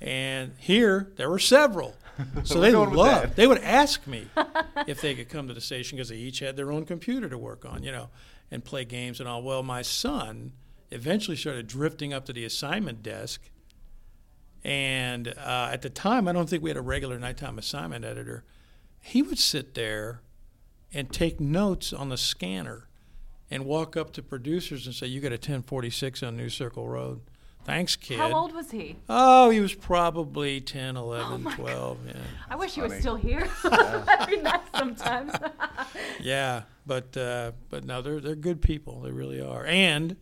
[0.00, 1.96] And here there were several,
[2.44, 3.36] so they loved.
[3.36, 4.26] They would ask me
[4.86, 7.38] if they could come to the station because they each had their own computer to
[7.38, 8.10] work on, you know,
[8.50, 9.42] and play games and all.
[9.42, 10.52] Well, my son
[10.90, 13.50] eventually started drifting up to the assignment desk
[14.64, 18.44] and uh, at the time, I don't think we had a regular nighttime assignment editor.
[19.00, 20.20] He would sit there
[20.92, 22.88] and take notes on the scanner
[23.50, 27.20] and walk up to producers and say, You got a 1046 on New Circle Road.
[27.64, 28.18] Thanks, kid.
[28.18, 28.96] How old was he?
[29.10, 31.98] Oh, he was probably 10, Oh 11, 12.
[32.06, 32.12] Yeah.
[32.48, 33.46] I wish he was still here.
[33.62, 35.32] That'd be nice sometimes.
[36.20, 39.00] Yeah, but uh, but no, they're they're good people.
[39.00, 39.64] They really are.
[39.64, 40.16] And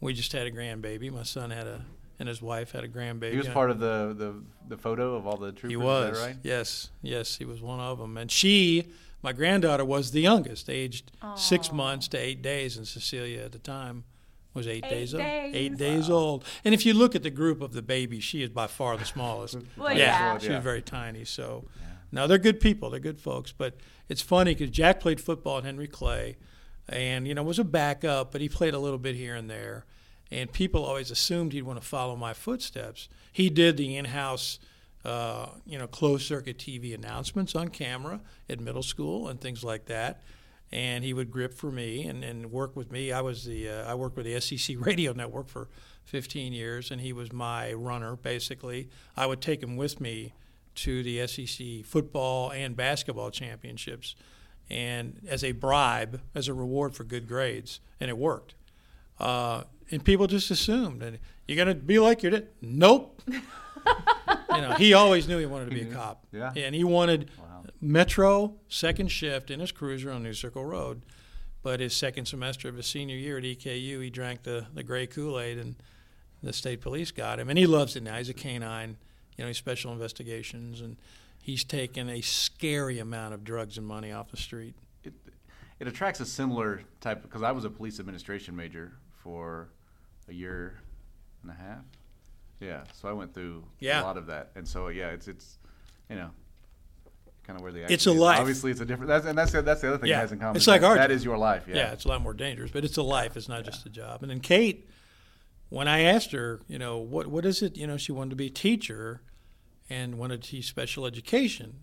[0.00, 1.10] we just had a grandbaby.
[1.10, 1.84] My son had a
[2.20, 3.32] and his wife had a grandbaby.
[3.32, 4.34] He was part of the, the
[4.68, 5.70] the photo of all the troopers.
[5.70, 6.16] He was.
[6.20, 6.36] that right?
[6.44, 8.16] Yes, yes, he was one of them.
[8.16, 8.86] And she,
[9.22, 13.58] my granddaughter, was the youngest, aged six months to eight days, and Cecilia at the
[13.58, 14.04] time
[14.54, 15.22] was eight, Eight days, old.
[15.24, 16.44] Eight days old.
[16.64, 19.04] And if you look at the group of the babies, she is by far the
[19.04, 19.56] smallest.
[19.76, 20.38] Well, yeah, yeah.
[20.38, 20.56] she Yeah.
[20.56, 21.24] was very tiny.
[21.24, 21.64] So,
[22.12, 22.90] now they're good people.
[22.90, 23.52] They're good folks.
[23.52, 23.76] But
[24.08, 26.36] it's funny because Jack played football at Henry Clay,
[26.88, 29.86] and you know was a backup, but he played a little bit here and there.
[30.30, 33.08] And people always assumed he'd want to follow my footsteps.
[33.32, 34.58] He did the in-house,
[35.04, 40.22] uh, you know, closed-circuit TV announcements on camera at middle school and things like that.
[40.72, 43.10] And he would grip for me and, and work with me.
[43.10, 45.68] I was the uh, I worked with the SEC Radio Network for
[46.04, 48.88] 15 years, and he was my runner basically.
[49.16, 50.34] I would take him with me
[50.76, 54.14] to the SEC football and basketball championships,
[54.68, 58.54] and as a bribe, as a reward for good grades, and it worked.
[59.20, 62.48] Uh, and people just assumed, and you're gonna be like your dad.
[62.62, 63.20] Nope.
[63.26, 66.26] you know, he always knew he wanted to be a cop.
[66.32, 66.52] Yeah.
[66.56, 67.62] And he wanted Wow.
[67.80, 71.02] Metro second shift in his cruiser on New Circle Road.
[71.62, 75.06] But his second semester of his senior year at EKU, he drank the, the gray
[75.06, 75.76] Kool Aid, and
[76.42, 77.50] the state police got him.
[77.50, 78.16] And he loves it now.
[78.16, 78.96] He's a canine,
[79.36, 80.96] you know, he's special investigations, and
[81.42, 84.74] he's taken a scary amount of drugs and money off the street.
[85.04, 85.12] It,
[85.78, 89.68] it attracts a similar type because I was a police administration major for
[90.28, 90.80] a year
[91.42, 91.84] and a half.
[92.60, 94.02] Yeah, so I went through Yeah.
[94.02, 95.58] a lot of that, and so yeah, it's it's
[96.10, 96.30] you know
[97.42, 98.16] kind of where the It's a is.
[98.16, 98.38] life.
[98.40, 99.08] Obviously, it's a different.
[99.08, 100.18] That's and that's the, that's the other thing Yeah.
[100.18, 100.56] it has in common.
[100.56, 101.64] It's like that, our that is your life.
[101.66, 101.76] Yeah.
[101.76, 101.92] Yeah.
[101.92, 103.36] it's a lot more dangerous, but it's a life.
[103.36, 104.22] It's not just a job.
[104.22, 104.88] And then Kate,
[105.70, 107.76] when I asked her, you know, what what is it?
[107.76, 109.22] You know, she wanted to be a teacher,
[109.88, 111.80] and wanted to teach special education,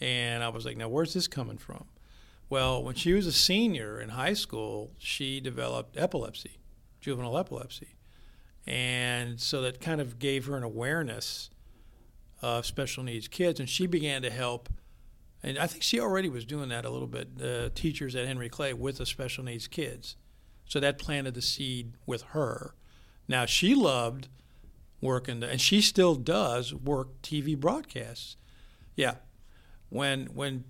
[0.00, 1.84] and I was like, now where's this coming from?
[2.50, 6.58] Well, when she was a senior in high school, she developed epilepsy,
[7.00, 7.96] juvenile epilepsy,
[8.66, 11.50] and so that kind of gave her an awareness
[12.42, 14.68] of special needs kids, and she began to help
[15.42, 17.28] and I think she already was doing that a little bit.
[17.42, 20.16] Uh, teachers at Henry Clay with the special needs kids,
[20.66, 22.74] so that planted the seed with her.
[23.28, 24.28] Now she loved
[25.00, 28.36] working, and she still does work TV broadcasts.
[28.96, 29.16] Yeah,
[29.90, 30.64] when when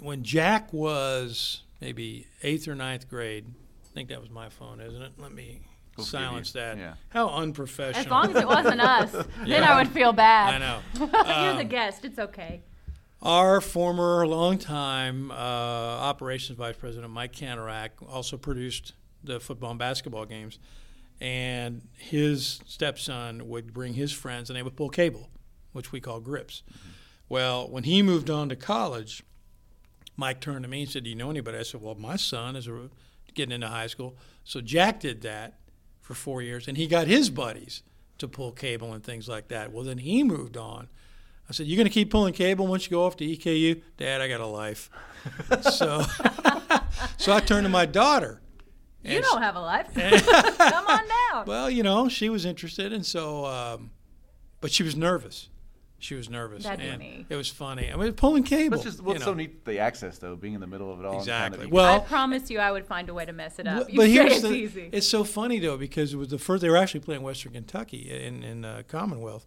[0.00, 3.52] when Jack was maybe eighth or ninth grade,
[3.94, 5.12] think that was my phone, isn't it?
[5.18, 5.60] Let me
[5.96, 6.60] We'll silence you.
[6.60, 6.76] that.
[6.76, 6.94] Yeah.
[7.10, 8.04] How unprofessional.
[8.04, 9.72] As long as it wasn't us, then Yeah.
[9.72, 10.54] I would feel bad.
[10.54, 11.44] I know.
[11.44, 12.04] You're the guest.
[12.04, 12.62] It's okay.
[13.22, 20.26] Our former, longtime uh, operations vice president, Mike Canterac, also produced the football and basketball
[20.26, 20.58] games.
[21.20, 25.30] And his stepson would bring his friends, and they would pull cable,
[25.72, 26.62] which we call grips.
[27.28, 29.22] Well, when he moved on to college,
[30.16, 31.56] Mike turned to me and said, Do you know anybody?
[31.58, 32.90] I said, Well, my son is a,
[33.34, 34.16] getting into high school.
[34.44, 35.58] So Jack did that
[36.00, 37.82] for four years, and he got his buddies
[38.18, 39.72] to pull cable and things like that.
[39.72, 40.88] Well, then he moved on.
[41.48, 44.20] I said, "You're going to keep pulling cable once you go off to EKU, Dad?
[44.20, 44.90] I got a life."
[45.62, 46.02] so,
[47.16, 48.40] so I turned to my daughter.
[49.02, 49.92] You don't have a life.
[49.94, 51.46] Come on down.
[51.46, 53.90] well, you know, she was interested, and so, um,
[54.62, 55.50] but she was nervous.
[56.04, 57.26] She was nervous, That'd be and me.
[57.30, 57.90] it was funny.
[57.90, 58.76] I mean, pulling cable.
[58.76, 59.26] What's just you what's know.
[59.26, 61.18] so neat the access though, being in the middle of it all.
[61.18, 61.72] and kind of Exactly.
[61.72, 63.86] Well, I promise you, I would find a way to mess it up.
[63.86, 64.90] Well, but here's it's the, easy.
[64.92, 68.10] it's so funny though because it was the first they were actually playing Western Kentucky
[68.10, 69.46] in in uh, Commonwealth,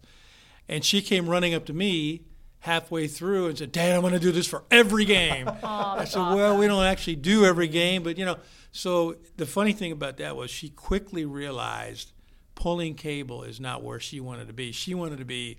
[0.68, 2.22] and she came running up to me
[2.60, 6.04] halfway through and said, "Dad, I'm going to do this for every game." oh, I
[6.06, 8.36] said, "Well, we don't actually do every game, but you know."
[8.72, 12.10] So the funny thing about that was she quickly realized
[12.56, 14.72] pulling cable is not where she wanted to be.
[14.72, 15.58] She wanted to be,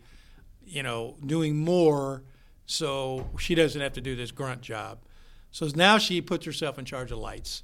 [0.69, 2.23] you know, doing more
[2.65, 4.99] so she doesn't have to do this grunt job.
[5.51, 7.63] So now she puts herself in charge of lights.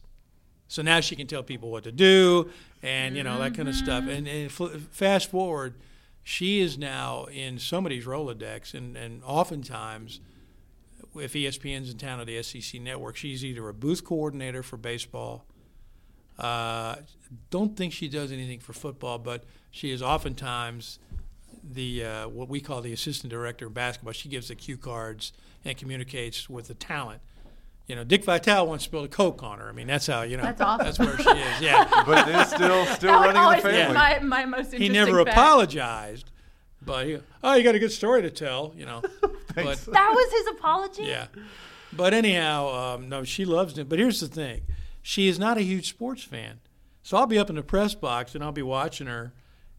[0.68, 2.50] So now she can tell people what to do
[2.82, 4.06] and, you know, that kind of stuff.
[4.08, 5.76] And, and fast forward,
[6.24, 8.74] she is now in somebody's Rolodex.
[8.74, 10.22] And, and oftentimes,
[11.16, 15.46] if ESPN's in town or the SEC network, she's either a booth coordinator for baseball.
[16.40, 16.96] Uh,
[17.52, 21.00] don't think she does anything for football, but she is oftentimes
[21.74, 24.14] the uh, what we call the assistant director of basketball.
[24.14, 27.22] She gives the cue cards and communicates with the talent.
[27.88, 29.70] You know, Dick Vitale once spilled a coke on her.
[29.70, 30.44] I mean, that's how you know.
[30.44, 30.86] That's awesome.
[30.86, 31.62] That's where she is.
[31.62, 31.88] Yeah.
[32.06, 33.94] but it is still still that running always the be family.
[33.96, 35.38] my, my most interesting he never fact.
[35.38, 36.32] apologized,
[36.82, 38.74] but he, oh, you got a good story to tell.
[38.76, 41.04] You know, but That was his apology?
[41.04, 41.28] yeah.
[41.94, 43.88] But anyhow, um, no, she loves it.
[43.88, 44.62] But here's the thing:
[45.02, 46.60] she is not a huge sports fan.
[47.04, 49.32] So I'll be up in the press box and I'll be watching her,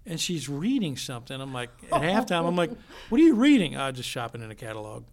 [0.07, 1.38] and she's reading something.
[1.40, 2.71] I'm like, at halftime, I'm like,
[3.09, 5.05] "What are you reading?" I'm just shopping in a catalog,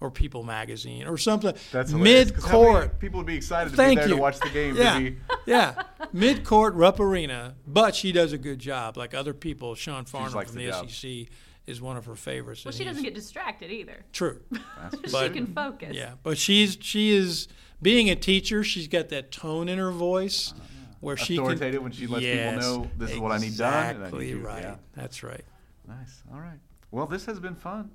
[0.00, 1.54] or People magazine, or something.
[1.72, 3.00] That's hilarious, mid 'cause how many court.
[3.00, 4.16] People would be excited to Thank be there you.
[4.16, 4.76] to watch the game.
[4.76, 5.82] Yeah, be, yeah.
[6.12, 8.96] Mid court, Rupp Arena, but she does a good job.
[8.96, 10.88] Like other people, Sean Farnham from the the.
[10.88, 11.28] SEC
[11.66, 12.64] is one of her favorites.
[12.64, 14.04] Well, she doesn't get distracted either.
[14.12, 14.40] true.
[14.50, 15.94] that's she can focus.
[15.96, 17.48] Yeah, but she's she is
[17.80, 18.62] being a teacher.
[18.62, 20.60] She's got that tone in her voice uh-huh.
[21.04, 23.96] Where she can Authoritative when she lets people know this is what I need done,
[23.96, 24.62] and I need Exactly right.
[24.62, 24.74] yeah.
[24.94, 25.44] That's right.
[25.86, 26.22] nice.
[26.32, 26.58] All right.
[26.90, 27.90] Well, this has been fun.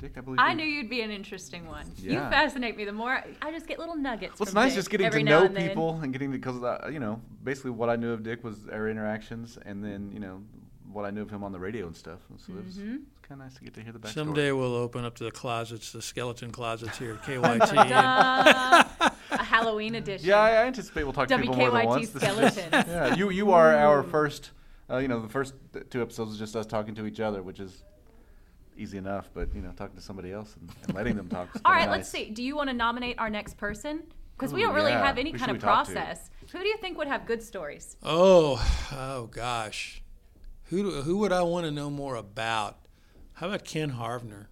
[0.00, 1.84] Dick, I believe I you- knew you'd be an interesting one.
[1.98, 2.84] You fascinate me.
[2.86, 4.38] The more I just get little nuggets.
[4.40, 5.68] Well, it's from nice Dick just getting to know and then.
[5.68, 8.88] people and getting because uh, you know basically what I knew of Dick was our
[8.88, 10.40] interactions, and then you know
[10.90, 12.20] what I knew of him on the radio and stuff.
[12.38, 12.96] So it was, Mm-hmm.
[13.24, 14.12] It's kind of nice to get to hear the backstory.
[14.12, 17.70] Someday we'll open up to the closets, the skeleton closets here at KYT.
[17.70, 20.28] and- Uh, a Halloween edition.
[20.28, 22.10] Yeah, I, I anticipate we'll talk to people more than WKYT once.
[22.14, 22.68] skeletons.
[22.72, 24.50] yeah, you you are our first.
[24.90, 25.54] Uh, you know, the first
[25.88, 27.82] two episodes is just us talking to each other, which is
[28.76, 29.30] easy enough.
[29.32, 31.48] But you know, talking to somebody else and, and letting them talk.
[31.64, 32.28] All right, All let's see.
[32.28, 34.02] Do you want to nominate our next person?
[34.36, 35.06] Because we don't really yeah.
[35.06, 35.92] have any Who kind of we talk to?
[35.94, 36.28] process.
[36.52, 37.96] Who do you think would have good stories?
[38.02, 40.02] oh, oh gosh,
[40.64, 42.83] who do, who would I want to know more about?
[43.34, 44.46] How about Ken Harvner?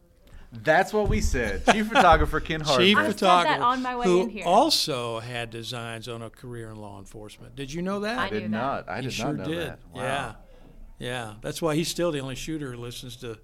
[0.52, 1.64] That's what we said.
[1.66, 2.80] Chief photographer Ken Hart.
[2.80, 4.44] Chief I said that photographer on my way who in here.
[4.44, 7.56] also had designs on a career in law enforcement.
[7.56, 8.18] Did you know that?
[8.18, 8.50] I I did knew that.
[8.50, 8.88] not.
[8.88, 9.68] I he did sure not know did.
[9.68, 9.78] that.
[9.94, 10.02] Wow.
[10.02, 10.32] Yeah,
[10.98, 11.34] yeah.
[11.40, 13.38] That's why he's still the only shooter who listens to.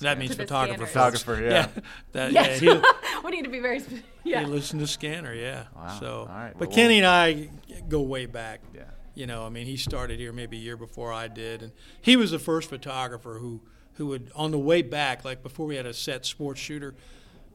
[0.00, 0.86] That means To photographer.
[0.86, 1.68] Photographer, yeah.
[2.12, 2.60] That, Yes.
[2.62, 2.82] yeah he,
[3.24, 3.80] we need to be very.
[3.80, 4.42] Sp- he yeah.
[4.46, 5.34] listened to Scanner.
[5.34, 5.64] Yeah.
[5.76, 5.96] Wow.
[6.00, 6.52] So, All right.
[6.58, 7.48] but Well, Kenny and I
[7.88, 8.60] go way back.
[8.74, 8.82] Yeah.
[9.14, 12.16] You know, I mean, he started here maybe a year before I did, and he
[12.16, 13.60] was the first photographer who
[13.94, 16.94] who would on the way back, like before we had a set sports shooter.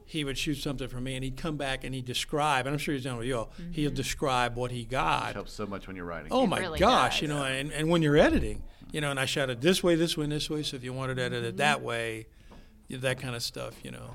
[0.04, 2.64] He would shoot something for me, and he'd come back and he'd describe.
[2.66, 3.50] And I'm sure he's done with you all.
[3.60, 3.72] Mm-hmm.
[3.72, 6.32] He'll describe what he got, It helps so much when you're writing.
[6.32, 7.22] Oh It my really gosh, does.
[7.22, 9.96] you know, and, and when you're editing, you know, and I shot it this way,
[9.96, 10.62] this way, and this way.
[10.62, 11.86] So if you wanted to edit it that mm-hmm.
[11.86, 12.26] way,
[12.88, 14.14] you- that kind of stuff, you know.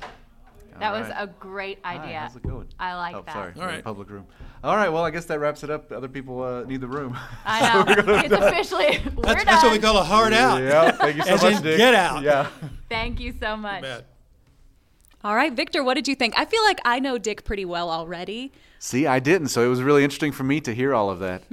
[0.79, 2.19] That All was a great Hi, idea.
[2.21, 2.67] how's it going?
[2.79, 3.33] I like oh, that.
[3.33, 3.53] sorry.
[3.55, 3.83] All we're in a.
[3.83, 4.25] Public room.
[4.63, 4.89] All right.
[4.89, 5.91] Well, I guess that wraps it up.
[5.91, 7.17] Other people uh, need the room.
[7.45, 7.93] I know.
[8.19, 9.01] it's officially.
[9.15, 9.45] We're That's, done.
[9.45, 10.61] that's what we call a hard out.
[10.61, 10.91] yeah.
[10.91, 11.77] Thank you so much, Dick.
[11.77, 12.23] get out.
[12.23, 12.47] Yeah.
[12.89, 13.81] Thank you so much.
[13.81, 14.05] Bet.
[15.23, 16.33] All right, Victor, what did you think?
[16.37, 19.81] I feel like I know Dick pretty well already, See, I didn't, so it was
[19.81, 21.43] really interesting for me to hear all of that.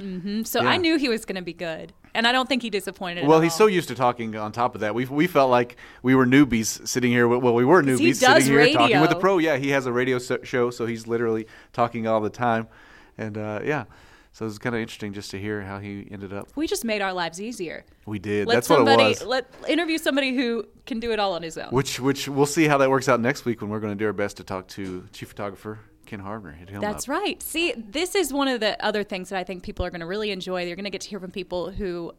[0.45, 0.67] so Yeah.
[0.69, 3.25] I knew he was going to be good, and I don't think he disappointed.
[3.25, 3.59] Well, at he's all.
[3.59, 4.93] so used to talking on top of that.
[4.93, 7.29] We we felt like we were newbies sitting here.
[7.29, 9.37] Well, we were newbies he sitting does here talking with the pro.
[9.37, 12.67] Yeah, he has a radio so- show, so he's literally talking all the time.
[13.21, 13.85] And uh, yeah,
[14.33, 16.47] so it was kind of interesting just to hear how he ended up.
[16.55, 17.85] we just made our lives easier.
[18.05, 18.47] We did.
[18.47, 19.25] Let That's what somebody it was.
[19.25, 21.69] let interview somebody who can do it all on his own.
[21.69, 24.05] Which which we'll see how that works out next week when we're going to do
[24.05, 26.81] our best to talk to chief photographer Ken Harbner.
[26.81, 27.15] That's up.
[27.15, 27.41] right.
[27.41, 30.05] See, this is one of the other things that I think people are going to
[30.05, 30.65] really enjoy.
[30.65, 32.13] They're going to get to hear from people who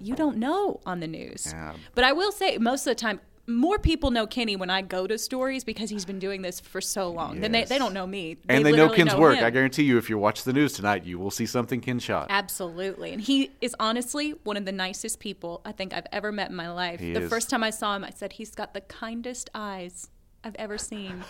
[0.00, 1.48] you don't know on the news.
[1.52, 1.74] Yeah.
[1.94, 3.20] But I will say, most of the time,
[3.54, 6.80] more people know Kenny when I go to stories because he's been doing this for
[6.80, 7.40] so long.
[7.40, 8.36] Then they, they don't know me.
[8.48, 9.38] And they know Ken's work.
[9.38, 9.44] him.
[9.44, 12.26] I guarantee you, if you watch the news tonight, you will see something Ken shot.
[12.30, 13.12] Absolutely.
[13.12, 16.56] And he is honestly one of the nicest people I think I've ever met in
[16.56, 17.00] my life.
[17.00, 17.30] He the is.
[17.30, 20.08] first time I saw him, I said, he's got the kindest eyes
[20.44, 21.22] I've ever seen.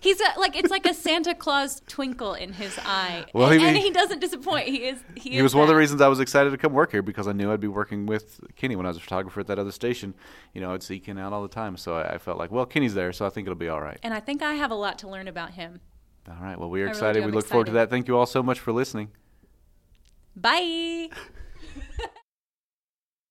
[0.00, 3.66] He's a, like it's like a Santa Claus twinkle in his eye, Well, and, he-
[3.66, 4.68] and he doesn't disappoint.
[4.68, 4.98] He is.
[5.16, 7.00] He, He is was one of the reasons I was excited to come work here
[7.00, 9.58] because I knew I'd be working with Kenny when I was a photographer at that
[9.58, 10.12] other station.
[10.52, 12.66] You know, I'd see Kenny out all the time, so I, I felt like, well,
[12.66, 13.98] Kenny's there, so I think it'll be all right.
[14.02, 15.80] And I think I have a lot to learn about him.
[16.28, 16.58] All right.
[16.58, 17.20] Well, we are I excited.
[17.20, 17.26] do.
[17.26, 17.88] we look forward to that.
[17.88, 19.08] Thank you all so much for listening.
[20.36, 21.08] Bye.